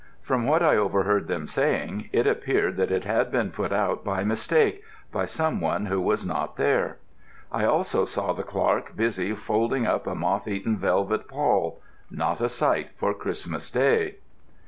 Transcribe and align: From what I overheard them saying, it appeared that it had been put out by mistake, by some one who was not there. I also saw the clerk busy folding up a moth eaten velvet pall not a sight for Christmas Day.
From 0.23 0.47
what 0.47 0.63
I 0.63 0.77
overheard 0.77 1.27
them 1.27 1.45
saying, 1.45 2.09
it 2.11 2.25
appeared 2.25 2.75
that 2.77 2.89
it 2.91 3.03
had 3.05 3.29
been 3.31 3.51
put 3.51 3.71
out 3.71 4.03
by 4.03 4.23
mistake, 4.23 4.81
by 5.11 5.27
some 5.27 5.61
one 5.61 5.85
who 5.85 6.01
was 6.01 6.25
not 6.25 6.57
there. 6.57 6.97
I 7.51 7.65
also 7.65 8.05
saw 8.05 8.33
the 8.33 8.41
clerk 8.41 8.95
busy 8.95 9.35
folding 9.35 9.85
up 9.85 10.07
a 10.07 10.15
moth 10.15 10.47
eaten 10.47 10.75
velvet 10.79 11.27
pall 11.27 11.79
not 12.09 12.41
a 12.41 12.49
sight 12.49 12.89
for 12.97 13.13
Christmas 13.13 13.69
Day. 13.69 14.15